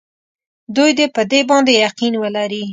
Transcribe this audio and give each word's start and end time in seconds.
دوی 0.75 0.91
دې 0.97 1.05
په 1.15 1.21
دې 1.31 1.39
باندې 1.49 1.71
یقین 1.85 2.13
ولري. 2.23 2.63